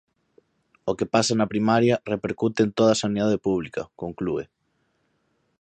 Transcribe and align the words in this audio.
O 0.89 0.91
que 0.97 1.07
pasa 1.13 1.33
na 1.35 1.51
primaria 1.53 2.01
repercute 2.13 2.59
en 2.65 2.69
toda 2.77 2.91
a 2.93 3.01
sanidade 3.03 3.37
pública, 3.47 3.81
conclúe. 4.01 4.43